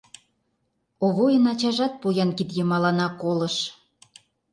Овойын 1.05 1.45
ачажат 1.51 1.93
поян 2.01 2.31
кид 2.37 2.49
йымаланак 2.57 3.13
колыш. 3.21 3.55